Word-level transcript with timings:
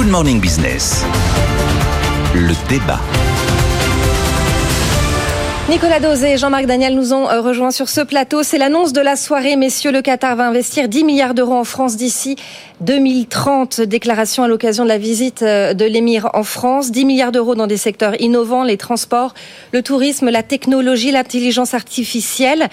Good 0.00 0.08
Morning 0.08 0.40
Business. 0.40 1.04
Le 2.34 2.54
débat. 2.70 2.98
Nicolas 5.68 6.00
Dosé 6.00 6.32
et 6.32 6.36
Jean-Marc 6.38 6.64
Daniel 6.64 6.94
nous 6.94 7.12
ont 7.12 7.28
euh, 7.28 7.42
rejoints 7.42 7.70
sur 7.70 7.90
ce 7.90 8.00
plateau. 8.00 8.42
C'est 8.42 8.56
l'annonce 8.56 8.94
de 8.94 9.02
la 9.02 9.14
soirée. 9.14 9.56
Messieurs, 9.56 9.92
le 9.92 10.00
Qatar 10.00 10.36
va 10.36 10.46
investir 10.46 10.88
10 10.88 11.04
milliards 11.04 11.34
d'euros 11.34 11.54
en 11.54 11.64
France 11.64 11.98
d'ici 11.98 12.36
2030. 12.80 13.82
Déclaration 13.82 14.42
à 14.42 14.48
l'occasion 14.48 14.84
de 14.84 14.88
la 14.88 14.98
visite 14.98 15.42
euh, 15.42 15.74
de 15.74 15.84
l'émir 15.84 16.30
en 16.34 16.42
France. 16.42 16.90
10 16.90 17.04
milliards 17.04 17.32
d'euros 17.32 17.54
dans 17.54 17.66
des 17.66 17.76
secteurs 17.76 18.20
innovants, 18.20 18.64
les 18.64 18.76
transports, 18.76 19.34
le 19.72 19.82
tourisme, 19.82 20.30
la 20.30 20.42
technologie, 20.42 21.10
l'intelligence 21.10 21.74
artificielle. 21.74 22.68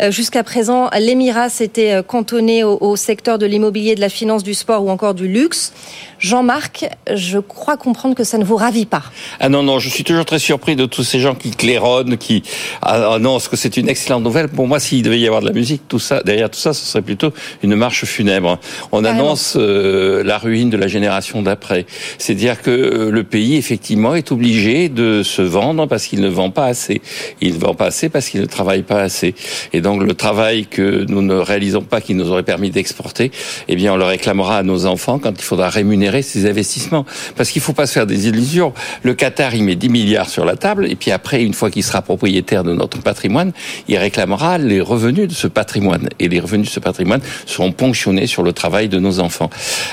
Euh, 0.00 0.10
jusqu'à 0.10 0.42
présent, 0.42 0.90
l'émirat 0.98 1.48
s'était 1.48 2.02
cantonné 2.06 2.64
au 2.64 2.96
secteur 2.96 3.38
de 3.38 3.46
l'immobilier, 3.46 3.94
de 3.94 4.00
la 4.00 4.08
finance, 4.08 4.42
du 4.42 4.54
sport 4.54 4.84
ou 4.84 4.90
encore 4.90 5.14
du 5.14 5.28
luxe. 5.28 5.72
Jean-Marc, 6.18 6.88
je 7.12 7.38
crois 7.38 7.76
comprendre 7.76 8.14
que 8.14 8.22
ça 8.22 8.38
ne 8.38 8.44
vous 8.44 8.56
ravit 8.56 8.86
pas. 8.86 9.02
Ah 9.40 9.48
non, 9.48 9.64
non, 9.64 9.80
je 9.80 9.88
suis 9.88 10.04
toujours 10.04 10.24
très 10.24 10.38
surpris 10.38 10.76
de 10.76 10.86
tous 10.86 11.02
ces 11.02 11.18
gens 11.18 11.34
qui 11.34 11.50
claironnent, 11.50 12.16
qui 12.16 12.44
annoncent 12.80 13.50
que 13.50 13.56
c'est 13.56 13.76
une 13.76 13.88
excellente 13.88 14.22
nouvelle. 14.22 14.48
Pour 14.48 14.68
moi, 14.68 14.78
s'il 14.78 15.02
devait 15.02 15.18
y 15.18 15.26
avoir 15.26 15.42
de 15.42 15.46
la 15.46 15.52
musique, 15.52 15.82
tout 15.88 15.98
ça, 15.98 16.22
derrière 16.22 16.48
tout 16.48 16.60
ça, 16.60 16.72
ce 16.72 16.86
serait 16.86 17.02
plutôt 17.02 17.32
une 17.62 17.74
marche 17.74 18.04
funèbre. 18.04 18.58
On 18.92 19.04
annonce 19.04 19.51
euh, 19.56 20.22
la 20.24 20.38
ruine 20.38 20.70
de 20.70 20.76
la 20.76 20.88
génération 20.88 21.42
d'après. 21.42 21.86
C'est-à-dire 22.18 22.62
que 22.62 22.70
euh, 22.70 23.10
le 23.10 23.24
pays, 23.24 23.56
effectivement, 23.56 24.14
est 24.14 24.32
obligé 24.32 24.88
de 24.88 25.22
se 25.22 25.42
vendre 25.42 25.86
parce 25.86 26.06
qu'il 26.06 26.20
ne 26.20 26.28
vend 26.28 26.50
pas 26.50 26.66
assez. 26.66 27.00
Il 27.40 27.54
ne 27.54 27.58
vend 27.58 27.74
pas 27.74 27.86
assez 27.86 28.08
parce 28.08 28.28
qu'il 28.28 28.40
ne 28.40 28.46
travaille 28.46 28.82
pas 28.82 29.00
assez. 29.00 29.34
Et 29.72 29.80
donc, 29.80 30.02
le 30.02 30.14
travail 30.14 30.66
que 30.66 31.04
nous 31.08 31.22
ne 31.22 31.34
réalisons 31.34 31.82
pas, 31.82 32.00
qui 32.00 32.14
nous 32.14 32.30
aurait 32.30 32.42
permis 32.42 32.70
d'exporter, 32.70 33.30
eh 33.68 33.76
bien, 33.76 33.94
on 33.94 33.96
le 33.96 34.04
réclamera 34.04 34.58
à 34.58 34.62
nos 34.62 34.86
enfants 34.86 35.18
quand 35.18 35.32
il 35.38 35.44
faudra 35.44 35.68
rémunérer 35.68 36.22
ces 36.22 36.48
investissements. 36.48 37.04
Parce 37.36 37.50
qu'il 37.50 37.60
ne 37.60 37.64
faut 37.64 37.72
pas 37.72 37.86
se 37.86 37.92
faire 37.92 38.06
des 38.06 38.28
illusions. 38.28 38.72
Le 39.02 39.14
Qatar, 39.14 39.54
il 39.54 39.64
met 39.64 39.76
10 39.76 39.88
milliards 39.88 40.28
sur 40.28 40.44
la 40.44 40.56
table, 40.56 40.86
et 40.86 40.96
puis 40.96 41.10
après, 41.10 41.42
une 41.42 41.54
fois 41.54 41.70
qu'il 41.70 41.82
sera 41.82 42.02
propriétaire 42.02 42.64
de 42.64 42.72
notre 42.72 43.00
patrimoine, 43.00 43.52
il 43.88 43.96
réclamera 43.96 44.58
les 44.58 44.80
revenus 44.80 45.28
de 45.28 45.34
ce 45.34 45.46
patrimoine. 45.46 46.08
Et 46.18 46.28
les 46.28 46.40
revenus 46.40 46.68
de 46.68 46.72
ce 46.72 46.80
patrimoine 46.80 47.20
seront 47.46 47.72
ponctionnés 47.72 48.26
sur 48.26 48.42
le 48.42 48.52
travail 48.52 48.88
de 48.88 48.98
nos 48.98 49.20
enfants. 49.20 49.41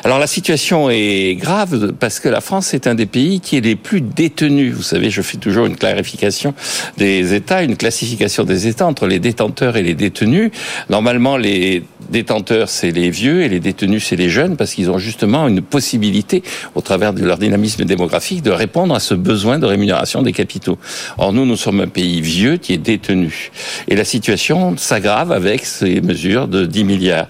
Alors 0.04 0.20
la 0.20 0.28
situation 0.28 0.90
est 0.90 1.36
grave 1.40 1.94
parce 2.00 2.20
que 2.20 2.30
la 2.30 2.42
France 2.42 2.74
est 2.74 2.88
un 2.88 2.96
des 2.96 3.06
pays 3.06 3.40
qui 3.40 3.58
est 3.58 3.62
les 3.62 3.76
plus 3.76 4.02
détenus. 4.02 4.74
Vous 4.74 4.84
savez, 4.84 5.10
je 5.10 5.22
fais 5.22 5.38
toujours 5.38 5.66
une 5.66 5.76
clarification 5.76 6.54
des 6.98 7.34
États, 7.34 7.64
une 7.64 7.78
classification 7.78 8.44
des 8.44 8.68
États 8.68 8.86
entre 8.86 9.08
les 9.08 9.20
détenteurs 9.20 9.78
et 9.78 9.84
les 9.84 9.96
détenus. 9.96 10.52
Normalement, 10.90 11.38
les 11.38 11.84
détenteurs, 12.10 12.70
c'est 12.70 12.92
les 12.92 13.10
vieux 13.10 13.44
et 13.44 13.50
les 13.50 13.60
détenus, 13.60 14.06
c'est 14.06 14.16
les 14.16 14.30
jeunes 14.30 14.58
parce 14.58 14.74
qu'ils 14.74 14.90
ont 14.90 14.98
justement 14.98 15.48
une 15.48 15.62
possibilité 15.62 16.44
au 16.76 16.82
travers 16.82 17.14
de 17.14 17.24
leur 17.24 17.38
dynamisme 17.38 17.86
démographique, 17.86 18.42
de 18.42 18.52
répondre 18.52 18.96
à 18.96 19.00
ce 19.00 19.14
besoin 19.14 19.60
de 19.60 19.66
rémunération 19.66 20.22
des 20.22 20.34
capitaux. 20.34 20.78
Or, 21.18 21.34
nous, 21.34 21.46
nous 21.46 21.56
sommes 21.56 21.82
un 21.82 21.88
pays 21.88 22.22
vieux 22.22 22.58
qui 22.58 22.74
est 22.74 22.78
détenu. 22.78 23.52
Et 23.88 23.96
la 23.96 24.06
situation 24.06 24.76
s'aggrave 24.78 25.32
avec 25.32 25.66
ces 25.66 26.02
mesures 26.02 26.48
de 26.48 26.66
10 26.66 26.84
milliards. 26.84 27.28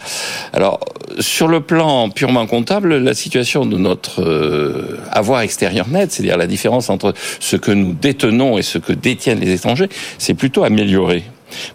Alors, 0.53 0.79
sur 1.19 1.47
le 1.47 1.61
plan 1.61 2.08
purement 2.09 2.45
comptable, 2.47 2.97
la 2.97 3.13
situation 3.13 3.65
de 3.65 3.77
notre 3.77 4.21
euh, 4.21 4.97
avoir 5.11 5.41
extérieur 5.41 5.87
net, 5.87 6.11
c'est-à-dire 6.11 6.37
la 6.37 6.47
différence 6.47 6.89
entre 6.89 7.13
ce 7.39 7.55
que 7.55 7.71
nous 7.71 7.93
détenons 7.93 8.57
et 8.57 8.61
ce 8.61 8.77
que 8.77 8.93
détiennent 8.93 9.39
les 9.39 9.51
étrangers, 9.51 9.89
c'est 10.17 10.33
plutôt 10.33 10.63
amélioré. 10.63 11.23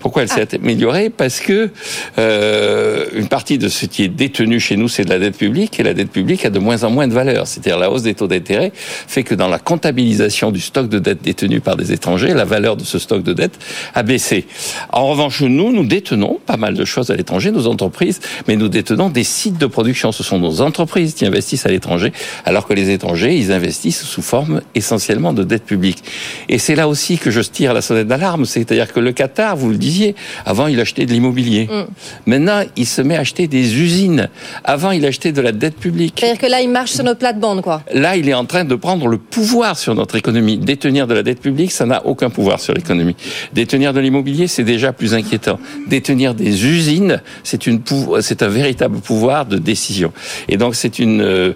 Pourquoi 0.01 0.23
elle 0.23 0.29
s'est 0.29 0.49
ah. 0.53 0.57
améliorée 0.57 1.11
Parce 1.11 1.41
que 1.41 1.71
euh, 2.19 3.07
une 3.15 3.29
partie 3.29 3.59
de 3.59 3.69
ce 3.69 3.87
qui 3.87 4.05
est 4.05 4.09
détenu 4.09 4.61
chez 4.61 4.77
nous, 4.77 4.89
c'est 4.89 5.05
de 5.05 5.11
la 5.11 5.19
dette 5.19 5.37
publique, 5.37 5.79
et 5.81 5.83
la 5.83 5.95
dette 5.95 6.11
publique 6.11 6.45
a 6.45 6.51
de 6.51 6.59
moins 6.59 6.85
en 6.85 6.91
moins 6.91 7.09
de 7.09 7.13
valeur. 7.13 7.47
C'est-à-dire 7.47 7.79
la 7.79 7.91
hausse 7.91 8.03
des 8.03 8.15
taux 8.15 8.27
d'intérêt 8.27 8.73
fait 8.75 9.23
que 9.23 9.35
dans 9.35 9.49
la 9.49 9.59
comptabilisation 9.59 10.51
du 10.51 10.61
stock 10.61 10.89
de 10.89 10.99
dette 10.99 11.23
détenu 11.23 11.61
par 11.61 11.77
des 11.77 11.93
étrangers, 11.93 12.35
la 12.35 12.45
valeur 12.45 12.77
de 12.77 12.85
ce 12.85 12.99
stock 12.99 13.23
de 13.23 13.33
dette 13.33 13.59
a 13.95 14.03
baissé. 14.03 14.47
En 14.93 15.07
revanche, 15.07 15.43
nous, 15.43 15.73
nous 15.73 15.85
détenons 15.85 16.39
pas 16.45 16.57
mal 16.57 16.75
de 16.75 16.85
choses 16.85 17.11
à 17.11 17.17
l'étranger, 17.17 17.51
nos 17.51 17.67
entreprises, 17.67 18.21
mais 18.49 18.57
nous 18.57 18.69
détenons 18.69 19.11
des 19.11 19.25
sites 19.25 19.59
de 19.59 19.67
production. 19.67 20.13
Ce 20.13 20.23
sont 20.23 20.39
nos 20.39 20.61
entreprises 20.61 21.15
qui 21.15 21.27
investissent 21.27 21.67
à 21.67 21.71
l'étranger, 21.71 22.13
alors 22.45 22.67
que 22.67 22.75
les 22.75 22.91
étrangers, 22.91 23.37
ils 23.37 23.53
investissent 23.53 24.05
sous 24.05 24.23
forme 24.23 24.61
essentiellement 24.75 25.33
de 25.33 25.43
dette 25.43 25.65
publique. 25.65 26.03
Et 26.49 26.59
c'est 26.59 26.75
là 26.75 26.89
aussi 26.89 27.19
que 27.19 27.31
je 27.31 27.41
tire 27.41 27.75
la 27.75 27.83
sonnette 27.83 28.09
d'alarme, 28.09 28.45
c'est-à-dire 28.45 28.93
que 28.93 29.01
le 29.01 29.13
Qatar, 29.13 29.57
vous 29.65 29.73
le 29.73 29.79
disiez. 29.79 30.15
Avant, 30.45 30.67
il 30.67 30.81
achetait 30.81 31.07
de 31.07 31.13
l'immobilier. 31.13 31.69
Mm. 31.71 31.85
Maintenant, 32.27 32.63
il 32.77 32.87
se 32.87 33.03
met 33.03 33.17
à 33.17 33.21
acheter 33.21 33.49
des 33.49 33.77
usines. 33.77 34.29
Avant, 34.65 34.91
il 34.91 35.05
achetait 35.07 35.33
de 35.33 35.41
la 35.41 35.53
dette 35.53 35.77
publique. 35.77 36.17
C'est-à-dire 36.19 36.41
que 36.41 36.47
là, 36.47 36.61
il 36.61 36.69
marche 36.69 36.93
sur 36.93 37.05
notre 37.05 37.19
plate-bande, 37.19 37.63
quoi. 37.63 37.83
Là, 37.93 38.17
il 38.17 38.29
est 38.29 38.35
en 38.35 38.45
train 38.45 38.65
de 38.65 38.75
prendre 38.75 39.07
le 39.07 39.19
pouvoir 39.19 39.79
sur 39.79 39.95
notre 39.95 40.17
économie. 40.17 40.59
Détenir 40.59 41.07
de 41.07 41.15
la 41.15 41.23
dette 41.23 41.41
publique, 41.41 41.73
ça 41.73 41.87
n'a 41.87 42.05
aucun 42.07 42.31
pouvoir 42.31 42.61
sur 42.61 42.75
l'économie. 42.75 43.17
Détenir 43.53 43.93
de 43.93 44.01
l'immobilier, 44.01 44.47
c'est 44.47 44.65
déjà 44.65 44.93
plus 44.93 45.15
inquiétant. 45.15 45.59
Détenir 45.87 46.35
des 46.35 46.67
usines, 46.67 47.23
c'est 47.43 47.67
une 47.67 47.81
c'est 48.21 48.43
un 48.43 48.49
véritable 48.49 48.99
pouvoir 48.99 49.47
de 49.47 49.59
décision. 49.59 50.13
Et 50.49 50.57
donc, 50.57 50.75
c'est 50.75 50.99
une, 50.99 51.21
euh, 51.21 51.53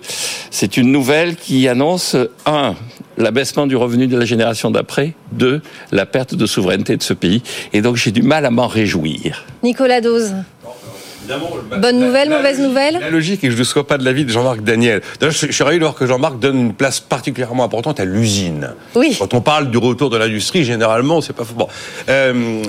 c'est 0.50 0.76
une 0.76 0.92
nouvelle 0.92 1.36
qui 1.36 1.68
annonce 1.68 2.16
un 2.46 2.74
l'abaissement 3.18 3.66
du 3.66 3.76
revenu 3.76 4.06
de 4.06 4.16
la 4.16 4.24
génération 4.24 4.70
d'après, 4.70 5.14
deux, 5.32 5.60
la 5.92 6.06
perte 6.06 6.34
de 6.34 6.46
souveraineté 6.46 6.96
de 6.96 7.02
ce 7.02 7.14
pays. 7.14 7.42
Et 7.72 7.82
donc 7.82 7.96
j'ai 7.96 8.10
du 8.10 8.22
mal 8.22 8.46
à 8.46 8.50
m'en 8.50 8.66
réjouir. 8.66 9.44
Nicolas 9.62 10.00
Dose. 10.00 10.34
Bonne 11.80 12.00
nouvelle, 12.00 12.30
mauvaise 12.30 12.58
nouvelle? 12.58 12.98
La 13.00 13.10
logique 13.10 13.44
et 13.44 13.50
je 13.50 13.58
ne 13.58 13.64
sois 13.64 13.86
pas 13.86 13.98
de 13.98 14.04
l'avis 14.04 14.24
de 14.24 14.30
Jean-Marc 14.30 14.62
Daniel. 14.62 15.02
D'ailleurs, 15.20 15.34
je, 15.34 15.52
suis 15.52 15.64
ravi 15.64 15.76
de 15.76 15.82
voir 15.82 15.94
que 15.94 16.06
Jean-Marc 16.06 16.38
donne 16.38 16.58
une 16.58 16.72
place 16.72 17.00
particulièrement 17.00 17.64
importante 17.64 18.00
à 18.00 18.04
l'usine. 18.04 18.70
Oui. 18.94 19.14
Quand 19.18 19.34
on 19.34 19.40
parle 19.40 19.70
du 19.70 19.78
retour 19.78 20.10
de 20.10 20.16
l'industrie, 20.16 20.64
généralement, 20.64 21.20
c'est 21.20 21.34
pas 21.34 21.44
faux. 21.44 21.54
Bon. 21.54 21.68
Euh, 22.08 22.62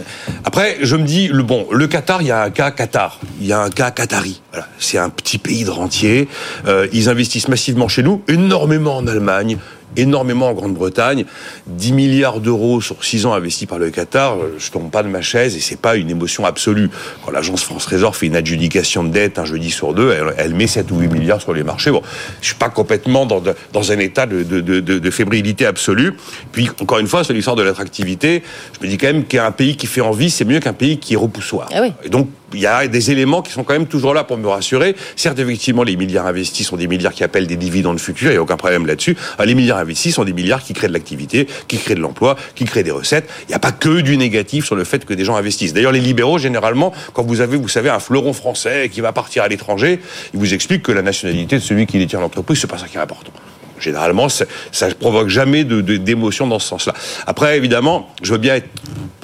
après, 0.43 0.77
je 0.81 0.95
me 0.95 1.03
dis, 1.03 1.27
le 1.27 1.43
bon, 1.43 1.67
le 1.71 1.87
Qatar, 1.87 2.21
il 2.21 2.27
y 2.27 2.31
a 2.31 2.43
un 2.43 2.49
cas 2.49 2.71
Qatar, 2.71 3.19
il 3.39 3.47
y 3.47 3.53
a 3.53 3.61
un 3.61 3.69
cas 3.69 3.91
Qatari. 3.91 4.41
Voilà. 4.51 4.67
C'est 4.77 4.97
un 4.97 5.09
petit 5.09 5.37
pays 5.37 5.63
de 5.63 5.71
rentier. 5.71 6.27
Euh, 6.67 6.87
ils 6.91 7.07
investissent 7.07 7.47
massivement 7.47 7.87
chez 7.87 8.03
nous, 8.03 8.23
énormément 8.27 8.97
en 8.97 9.07
Allemagne, 9.07 9.57
énormément 9.97 10.47
en 10.47 10.53
Grande-Bretagne. 10.53 11.25
10 11.67 11.93
milliards 11.93 12.39
d'euros 12.39 12.81
sur 12.81 13.03
6 13.03 13.25
ans 13.25 13.33
investis 13.33 13.67
par 13.67 13.79
le 13.79 13.89
Qatar, 13.89 14.37
je 14.57 14.71
tombe 14.71 14.89
pas 14.91 15.03
de 15.03 15.09
ma 15.09 15.21
chaise 15.21 15.55
et 15.55 15.59
c'est 15.59 15.79
pas 15.79 15.95
une 15.95 16.09
émotion 16.09 16.45
absolue. 16.45 16.89
Quand 17.25 17.31
l'agence 17.31 17.63
France 17.63 17.85
Trésor 17.85 18.15
fait 18.15 18.27
une 18.27 18.35
adjudication 18.35 19.03
de 19.03 19.09
dette 19.09 19.39
un 19.39 19.45
jeudi 19.45 19.71
sur 19.71 19.93
deux, 19.93 20.15
elle, 20.37 20.53
met 20.53 20.67
7 20.67 20.91
ou 20.91 20.99
8 20.99 21.07
milliards 21.07 21.41
sur 21.41 21.53
les 21.53 21.63
marchés. 21.63 21.91
Bon, 21.91 22.01
je 22.41 22.47
suis 22.47 22.55
pas 22.55 22.69
complètement 22.69 23.25
dans, 23.25 23.41
dans 23.73 23.91
un 23.91 23.99
état 23.99 24.25
de, 24.25 24.43
de, 24.43 24.61
de, 24.61 24.79
de, 24.79 25.11
fébrilité 25.11 25.65
absolue. 25.65 26.13
Puis, 26.51 26.69
encore 26.81 26.99
une 26.99 27.07
fois, 27.07 27.23
sur 27.23 27.33
l'histoire 27.33 27.55
de 27.55 27.63
l'attractivité, 27.63 28.43
je 28.79 28.85
me 28.85 28.89
dis 28.89 28.97
quand 28.97 29.07
même 29.07 29.25
qu'un 29.25 29.51
pays 29.51 29.75
qui 29.75 29.87
fait 29.87 30.01
envie, 30.01 30.29
c'est 30.29 30.45
mieux 30.45 30.59
qu'un 30.59 30.73
pays 30.73 30.97
qui 30.97 31.13
est 31.13 31.17
repoussoir. 31.17 31.69
Ah 31.73 31.81
oui. 31.81 31.93
Et 32.03 32.09
donc, 32.09 32.29
il 32.53 32.59
y 32.59 32.65
a 32.65 32.87
des 32.87 33.11
éléments 33.11 33.41
qui 33.41 33.51
sont 33.51 33.63
quand 33.63 33.73
même 33.73 33.87
toujours 33.87 34.13
là 34.13 34.23
pour 34.23 34.37
me 34.37 34.47
rassurer. 34.47 34.95
Certes, 35.15 35.39
effectivement, 35.39 35.83
les 35.83 35.95
milliards 35.95 36.27
investis 36.27 36.67
sont 36.67 36.77
des 36.77 36.87
milliards 36.87 37.13
qui 37.13 37.23
appellent 37.23 37.47
des 37.47 37.57
dividendes 37.57 37.99
futurs, 37.99 38.29
il 38.29 38.33
n'y 38.33 38.37
a 38.37 38.41
aucun 38.41 38.57
problème 38.57 38.85
là-dessus. 38.85 39.15
Ah, 39.37 39.45
les 39.45 39.55
milliards 39.55 39.77
investis 39.77 40.13
sont 40.13 40.23
des 40.23 40.33
milliards 40.33 40.63
qui 40.63 40.73
créent 40.73 40.87
de 40.87 40.93
l'activité, 40.93 41.47
qui 41.67 41.77
créent 41.77 41.95
de 41.95 42.01
l'emploi, 42.01 42.35
qui 42.55 42.65
créent 42.65 42.83
des 42.83 42.91
recettes. 42.91 43.29
Il 43.47 43.49
n'y 43.49 43.55
a 43.55 43.59
pas 43.59 43.71
que 43.71 44.01
du 44.01 44.17
négatif 44.17 44.65
sur 44.65 44.75
le 44.75 44.83
fait 44.83 45.05
que 45.05 45.13
des 45.13 45.25
gens 45.25 45.35
investissent. 45.35 45.73
D'ailleurs, 45.73 45.91
les 45.91 45.99
libéraux, 45.99 46.37
généralement, 46.37 46.93
quand 47.13 47.23
vous 47.23 47.41
avez, 47.41 47.57
vous 47.57 47.67
savez, 47.67 47.89
un 47.89 47.99
fleuron 47.99 48.33
français 48.33 48.89
qui 48.91 49.01
va 49.01 49.11
partir 49.11 49.43
à 49.43 49.47
l'étranger, 49.47 49.99
ils 50.33 50.39
vous 50.39 50.53
expliquent 50.53 50.83
que 50.83 50.91
la 50.91 51.01
nationalité 51.01 51.57
de 51.57 51.61
celui 51.61 51.85
qui 51.85 51.97
détient 51.97 52.19
l'entreprise, 52.19 52.59
c'est 52.59 52.67
pas 52.67 52.77
ça 52.77 52.87
qui 52.87 52.97
est 52.97 53.01
important. 53.01 53.31
Généralement, 53.79 54.27
ça 54.29 54.45
ne 54.87 54.93
provoque 54.93 55.29
jamais 55.29 55.63
d'émotion 55.63 56.47
dans 56.47 56.59
ce 56.59 56.67
sens-là. 56.67 56.93
Après, 57.25 57.57
évidemment, 57.57 58.09
je 58.21 58.33
veux 58.33 58.37
bien 58.37 58.55
être 58.55 58.69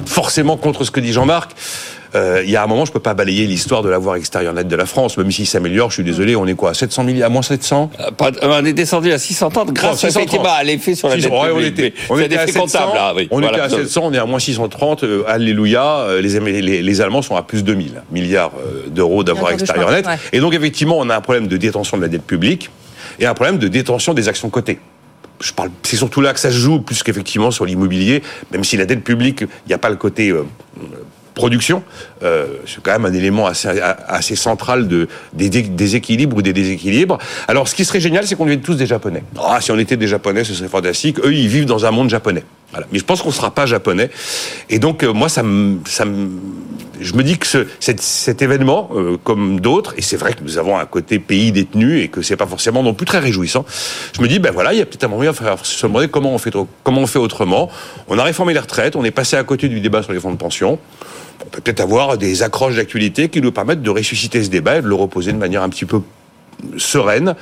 forcément 0.06 0.58
contre 0.58 0.84
ce 0.84 0.92
que 0.92 1.00
dit 1.00 1.12
Jean-Marc. 1.12 1.52
Euh, 2.16 2.42
il 2.44 2.50
y 2.50 2.56
a 2.56 2.64
un 2.64 2.68
moment, 2.68 2.86
je 2.86 2.92
peux 2.92 3.00
pas 3.00 3.14
balayer 3.14 3.46
l'histoire 3.46 3.82
de 3.82 3.90
l'avoir 3.90 4.16
extérieur 4.16 4.54
net 4.54 4.68
de 4.68 4.76
la 4.76 4.86
France, 4.86 5.18
même 5.18 5.32
s'il 5.32 5.48
s'améliore. 5.48 5.90
Je 5.90 5.96
suis 5.96 6.04
désolé, 6.04 6.36
on 6.36 6.48
est 6.48 6.54
quoi, 6.54 6.74
700 6.74 7.04
milliards, 7.04 7.28
à 7.28 7.30
moins 7.30 7.42
700 7.42 7.92
euh, 8.00 8.32
On 8.42 8.66
est 8.66 8.74
descendu 8.74 9.12
à 9.12 9.18
630 9.18 9.74
grâce 9.74 10.04
effectivement 10.04 10.54
à 10.54 10.64
l'effet 10.64 10.96
sur 10.96 11.10
la 11.10 11.18
dette 11.18 11.32
on 11.32 11.60
était, 11.60 11.94
on 12.10 12.20
était 12.20 12.38
à 12.38 12.48
700, 12.48 12.94
là, 12.94 13.14
oui. 13.16 13.28
On 13.32 13.42
était 13.42 13.60
à 13.60 13.70
700, 13.70 14.02
on 14.06 14.14
est 14.14 14.18
à 14.18 14.26
moins 14.26 14.40
630. 14.40 15.04
Euh, 15.04 15.24
alléluia, 15.28 16.08
les, 16.22 16.40
les, 16.40 16.82
les, 16.82 17.02
Allemands 17.02 17.22
sont 17.22 17.36
à 17.36 17.44
plus 17.44 17.64
de 17.64 17.68
2000 17.68 18.04
milliards 18.12 18.54
d'euros 18.88 19.24
d'avoir 19.24 19.52
extérieur 19.52 19.92
net. 19.92 20.06
Et 20.32 20.40
donc 20.40 20.54
effectivement, 20.54 20.98
on 20.98 21.10
a 21.10 21.16
un 21.16 21.22
problème 21.22 21.48
de 21.48 21.58
détention 21.58 21.98
de 21.98 22.02
la 22.02 22.08
dette 22.08 22.24
publique 22.24 22.70
et 23.20 23.26
un 23.26 23.34
problème 23.34 23.58
de 23.58 23.68
détention 23.68 24.14
des 24.14 24.30
actions 24.30 24.50
cotées 24.50 24.80
je 25.42 25.52
parle, 25.52 25.70
c'est 25.84 25.98
surtout 25.98 26.22
là 26.22 26.34
que 26.34 26.40
ça 26.40 26.50
se 26.50 26.56
joue 26.56 26.80
plus 26.80 27.04
qu'effectivement 27.04 27.52
sur 27.52 27.66
l'immobilier, 27.66 28.24
même 28.54 28.64
si 28.64 28.78
la 28.78 28.86
dette 28.86 29.04
publique, 29.04 29.42
il 29.42 29.68
n'y 29.68 29.74
a 29.74 29.78
pas 29.78 29.90
le 29.90 29.98
côté 29.98 30.34
production, 31.36 31.84
euh, 32.24 32.48
c'est 32.66 32.82
quand 32.82 32.94
même 32.94 33.06
un 33.06 33.14
élément 33.14 33.46
assez, 33.46 33.68
assez 34.08 34.36
central 34.36 34.88
de, 34.88 35.08
des, 35.34 35.50
des, 35.50 35.96
équilibres 35.96 36.38
ou 36.38 36.42
des 36.42 36.54
déséquilibres. 36.54 37.20
Alors, 37.48 37.68
ce 37.68 37.76
qui 37.76 37.86
serait 37.86 38.00
génial, 38.00 38.26
c'est 38.26 38.36
qu'on 38.36 38.46
devienne 38.46 38.62
tous 38.62 38.76
des 38.76 38.88
Japonais. 38.88 39.24
Ah, 39.38 39.60
si 39.62 39.72
on 39.72 39.78
était 39.78 39.98
des 39.98 40.08
Japonais, 40.08 40.44
ce 40.44 40.54
serait 40.54 40.70
fantastique. 40.70 41.20
Eux, 41.20 41.34
ils 41.34 41.48
vivent 41.48 41.66
dans 41.66 41.86
un 41.86 41.92
monde 41.92 42.10
japonais. 42.10 42.44
Voilà. 42.72 42.88
Mais 42.92 43.00
je 43.00 43.06
pense 43.06 43.22
qu'on 43.22 43.30
ne 43.30 43.34
sera 43.34 43.52
pas 43.52 43.66
japonais. 43.66 44.10
Et 44.70 44.80
donc, 44.80 45.04
euh, 45.04 45.14
moi, 45.14 45.30
ça 45.30 45.44
ça 45.86 46.06
me, 46.06 46.30
je 47.00 47.14
me 47.14 47.24
dis 47.24 47.38
que 47.38 47.48
ce, 47.48 47.66
cet, 47.80 48.42
événement, 48.42 48.90
euh, 48.94 49.18
comme 49.24 49.60
d'autres, 49.60 49.94
et 49.98 50.02
c'est 50.02 50.18
vrai 50.18 50.34
que 50.34 50.44
nous 50.44 50.58
avons 50.58 50.78
un 50.78 50.86
côté 50.86 51.20
pays 51.20 51.52
détenu 51.52 52.00
et 52.00 52.08
que 52.08 52.22
c'est 52.22 52.38
pas 52.38 52.48
forcément 52.48 52.84
non 52.84 52.94
plus 52.94 53.06
très 53.06 53.20
réjouissant. 53.20 53.66
Je 54.16 54.22
me 54.22 54.28
dis, 54.28 54.40
ben 54.40 54.52
voilà, 54.52 54.74
il 54.74 54.80
y 54.80 54.82
a 54.82 54.86
peut-être 54.86 55.04
un 55.04 55.08
moyen 55.08 55.32
de 55.32 55.38
se 55.64 55.86
demander 55.86 56.08
comment 56.08 56.34
on 56.34 56.38
fait, 56.38 56.54
comment 56.84 57.02
on 57.02 57.08
fait 57.08 57.20
autrement. 57.20 57.70
On 58.08 58.18
a 58.18 58.24
réformé 58.24 58.54
les 58.54 58.60
retraites, 58.60 58.96
on 58.96 59.04
est 59.04 59.12
passé 59.12 59.36
à 59.36 59.44
côté 59.44 59.68
du 59.68 59.80
débat 59.80 60.04
sur 60.04 60.14
les 60.14 60.20
fonds 60.20 60.32
de 60.32 60.38
pension. 60.38 60.80
On 61.42 61.50
peut 61.50 61.62
peut-être 61.62 61.82
avoir 61.82 62.18
des 62.18 62.44
accroches 62.44 62.76
d'actualité 62.76 63.30
qui 63.30 63.42
nous 63.42 63.52
permettent 63.52 63.82
de 63.82 63.90
ressusciter 63.90 64.44
ce 64.44 64.50
débat 64.50 64.78
et 64.78 64.82
de 64.82 64.88
le 64.88 64.96
reposer 64.96 65.32
de 65.34 65.38
manière 65.38 65.64
un 65.64 65.70
petit 65.70 65.86
peu 65.86 66.02
sereine, 66.78 67.36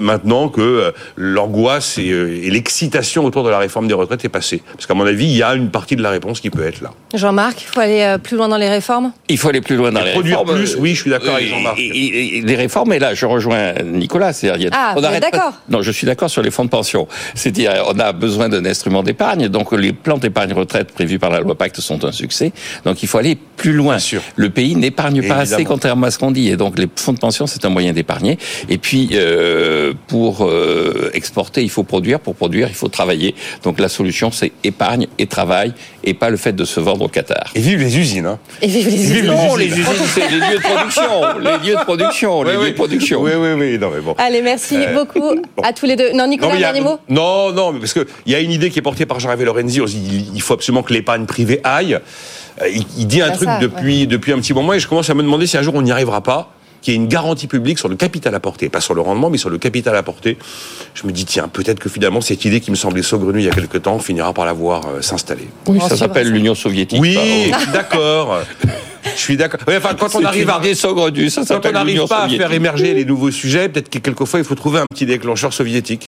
maintenant 0.00 0.48
que 0.48 0.60
euh, 0.60 0.92
l'angoisse 1.16 1.98
euh, 1.98 2.40
et, 2.42 2.50
l'excitation 2.50 3.24
autour 3.24 3.44
de 3.44 3.50
la 3.50 3.58
réforme 3.58 3.88
des 3.88 3.94
retraites 3.94 4.24
est 4.24 4.30
passée. 4.30 4.62
Parce 4.72 4.86
qu'à 4.86 4.94
mon 4.94 5.06
avis, 5.06 5.24
il 5.24 5.36
y 5.36 5.42
a 5.42 5.54
une 5.54 5.70
partie 5.70 5.96
de 5.96 6.02
la 6.02 6.10
réponse 6.10 6.40
qui 6.40 6.50
peut 6.50 6.64
être 6.64 6.80
là. 6.80 6.92
Jean-Marc, 7.14 7.62
il 7.62 7.66
faut 7.66 7.80
aller 7.80 8.16
plus 8.22 8.36
loin 8.36 8.48
dans 8.48 8.56
les 8.56 8.68
réformes? 8.68 9.12
Il 9.28 9.38
faut 9.38 9.48
aller 9.48 9.60
plus 9.60 9.76
loin 9.76 9.92
dans 9.92 10.02
les 10.02 10.12
produire 10.12 10.40
réformes. 10.40 10.58
plus, 10.58 10.76
oui, 10.76 10.94
je 10.94 11.02
suis 11.02 11.10
d'accord 11.10 11.34
avec 11.34 11.48
Jean-Marc. 11.48 11.78
Les 11.78 12.56
réformes, 12.56 12.92
et 12.92 12.98
là, 12.98 13.14
je 13.14 13.26
rejoins 13.26 13.74
Nicolas. 13.84 14.32
C'est-à-dire, 14.32 14.70
ah, 14.72 14.94
on 14.96 15.04
arrête 15.04 15.22
d'accord? 15.22 15.54
Non, 15.68 15.82
je 15.82 15.90
suis 15.90 16.06
d'accord 16.06 16.30
sur 16.30 16.42
les 16.42 16.50
fonds 16.50 16.64
de 16.64 16.70
pension. 16.70 17.06
C'est-à-dire, 17.34 17.72
on 17.88 17.98
a 17.98 18.12
besoin 18.12 18.48
d'un 18.48 18.64
instrument 18.64 19.02
d'épargne. 19.02 19.48
Donc, 19.48 19.72
les 19.72 19.92
plans 19.92 20.18
d'épargne 20.18 20.52
retraite 20.52 20.92
prévus 20.92 21.18
par 21.18 21.30
la 21.30 21.40
loi 21.40 21.54
Pacte 21.54 21.80
sont 21.80 22.04
un 22.04 22.12
succès. 22.12 22.52
Donc, 22.84 23.02
il 23.02 23.08
faut 23.08 23.18
aller 23.18 23.36
plus 23.56 23.72
loin. 23.72 23.98
sûr. 23.98 24.22
Le 24.36 24.50
pays 24.50 24.76
n'épargne 24.76 25.26
pas 25.26 25.36
assez, 25.36 25.64
contrairement 25.64 26.06
à 26.06 26.10
ce 26.10 26.18
qu'on 26.18 26.30
dit. 26.30 26.48
Et 26.48 26.56
donc, 26.56 26.78
les 26.78 26.88
fonds 26.94 27.12
de 27.12 27.18
pension, 27.18 27.46
c'est 27.46 27.64
un 27.64 27.70
moyen 27.70 27.92
d'épargner. 27.92 28.38
Et 28.68 28.78
puis, 28.78 29.10
euh, 29.12 29.65
pour 30.06 30.44
euh, 30.44 31.10
exporter, 31.14 31.62
il 31.62 31.70
faut 31.70 31.82
produire. 31.82 32.20
Pour 32.20 32.34
produire, 32.34 32.68
il 32.68 32.74
faut 32.74 32.88
travailler. 32.88 33.34
Donc 33.62 33.80
la 33.80 33.88
solution, 33.88 34.30
c'est 34.30 34.52
épargne 34.64 35.06
et 35.18 35.26
travail, 35.26 35.72
et 36.04 36.14
pas 36.14 36.30
le 36.30 36.36
fait 36.36 36.52
de 36.52 36.64
se 36.64 36.80
vendre 36.80 37.04
au 37.04 37.08
Qatar. 37.08 37.50
Et 37.54 37.60
vive 37.60 37.80
les 37.80 37.98
usines. 37.98 38.26
Hein. 38.26 38.38
Et 38.62 38.66
vive 38.66 38.88
les 38.88 39.02
usines. 39.02 39.26
Non, 39.26 39.56
les 39.56 39.66
usines, 39.66 39.84
c'est 40.14 40.28
les 40.28 40.38
lieux 40.38 40.56
de 40.56 40.62
production. 40.62 41.38
Les 41.38 41.68
lieux 41.68 41.76
de 41.76 41.84
production. 41.84 42.42
les 42.42 42.52
lieux 42.56 42.70
de 42.70 42.74
production. 42.74 43.22
Oui, 43.22 43.32
oui, 43.36 43.52
oui. 43.58 43.78
Non, 43.78 43.90
mais 43.94 44.00
bon. 44.00 44.14
Allez, 44.18 44.42
merci 44.42 44.76
euh, 44.76 44.94
beaucoup 44.94 45.40
à 45.62 45.72
tous 45.72 45.86
les 45.86 45.96
deux. 45.96 46.12
Non, 46.12 46.26
Nicolas, 46.26 46.54
non, 46.54 46.60
dernier 46.60 46.80
mot 46.80 46.98
Non, 47.08 47.52
non, 47.52 47.78
parce 47.78 47.92
qu'il 47.92 48.06
y 48.26 48.34
a 48.34 48.40
une 48.40 48.52
idée 48.52 48.70
qui 48.70 48.78
est 48.78 48.82
portée 48.82 49.06
par 49.06 49.20
Jean-Hervé 49.20 49.44
Lorenzi. 49.44 49.80
Il 50.34 50.42
faut 50.42 50.54
absolument 50.54 50.82
que 50.82 50.92
l'épargne 50.92 51.26
privée 51.26 51.60
aille. 51.64 51.98
Euh, 52.62 52.68
il, 52.96 53.06
dit 53.06 53.20
un 53.20 53.30
truc 53.30 53.48
depuis, 53.60 54.06
depuis 54.06 54.32
un 54.32 54.38
petit 54.38 54.54
moment 54.54 54.72
et 54.72 54.80
je 54.80 54.88
commence 54.88 55.10
à 55.10 55.14
me 55.14 55.22
demander 55.22 55.46
si 55.46 55.58
un 55.58 55.62
jour 55.62 55.74
on 55.74 55.82
n'y 55.82 55.92
arrivera 55.92 56.22
pas 56.22 56.55
qu'il 56.86 56.94
y 56.94 56.96
ait 56.96 57.00
une 57.00 57.08
garantie 57.08 57.48
publique 57.48 57.80
sur 57.80 57.88
le 57.88 57.96
capital 57.96 58.32
apporté, 58.36 58.68
pas 58.68 58.80
sur 58.80 58.94
le 58.94 59.00
rendement, 59.00 59.28
mais 59.28 59.38
sur 59.38 59.50
le 59.50 59.58
capital 59.58 59.96
apporté. 59.96 60.38
Je 60.94 61.04
me 61.04 61.10
dis, 61.10 61.24
tiens, 61.24 61.48
peut-être 61.48 61.80
que 61.80 61.88
finalement, 61.88 62.20
cette 62.20 62.44
idée 62.44 62.60
qui 62.60 62.70
me 62.70 62.76
semblait 62.76 63.02
saugrenue 63.02 63.40
il 63.40 63.44
y 63.46 63.50
a 63.50 63.52
quelque 63.52 63.78
temps 63.78 63.98
finira 63.98 64.32
par 64.32 64.46
la 64.46 64.52
voir 64.52 64.82
euh, 64.86 65.02
s'installer. 65.02 65.48
Oui, 65.66 65.80
ça 65.80 65.96
s'appelle 65.96 66.30
l'Union 66.30 66.54
soviétique. 66.54 67.00
Oui, 67.00 67.50
d'accord. 67.72 68.38
Je 69.14 69.20
suis 69.20 69.36
d'accord. 69.36 69.60
enfin, 69.68 69.94
quand 69.98 70.14
on 70.14 70.24
arrive 70.24 70.50
à 70.50 70.60
ça 70.74 70.88
quand 70.88 71.66
on 71.66 71.72
n'arrive 71.72 72.06
pas 72.06 72.24
à 72.24 72.28
faire 72.28 72.52
émerger 72.52 72.94
les 72.94 73.04
nouveaux 73.04 73.30
sujets, 73.30 73.68
peut-être 73.68 73.88
que 73.88 73.98
quelquefois 73.98 74.40
il 74.40 74.44
faut 74.44 74.54
trouver 74.54 74.80
un 74.80 74.86
petit 74.92 75.06
déclencheur 75.06 75.52
soviétique. 75.52 76.04